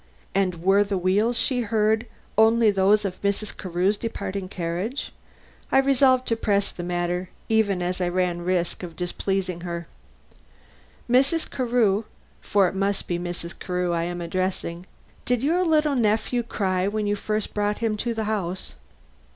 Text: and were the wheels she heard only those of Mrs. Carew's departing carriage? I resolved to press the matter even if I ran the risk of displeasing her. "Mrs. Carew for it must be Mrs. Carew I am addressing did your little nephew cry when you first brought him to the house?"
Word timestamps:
and 0.33 0.63
were 0.63 0.83
the 0.83 0.97
wheels 0.97 1.37
she 1.37 1.61
heard 1.61 2.07
only 2.35 2.71
those 2.71 3.05
of 3.05 3.21
Mrs. 3.21 3.55
Carew's 3.55 3.97
departing 3.97 4.49
carriage? 4.49 5.13
I 5.71 5.77
resolved 5.77 6.27
to 6.29 6.35
press 6.35 6.71
the 6.71 6.81
matter 6.81 7.29
even 7.49 7.83
if 7.83 8.01
I 8.01 8.07
ran 8.07 8.39
the 8.39 8.43
risk 8.45 8.81
of 8.81 8.95
displeasing 8.95 9.61
her. 9.61 9.85
"Mrs. 11.07 11.47
Carew 11.47 12.05
for 12.41 12.67
it 12.67 12.73
must 12.73 13.07
be 13.07 13.19
Mrs. 13.19 13.53
Carew 13.59 13.93
I 13.93 14.05
am 14.05 14.21
addressing 14.21 14.87
did 15.23 15.43
your 15.43 15.63
little 15.63 15.93
nephew 15.95 16.41
cry 16.41 16.87
when 16.87 17.05
you 17.05 17.15
first 17.15 17.53
brought 17.53 17.77
him 17.77 17.95
to 17.97 18.15
the 18.15 18.23
house?" 18.23 18.73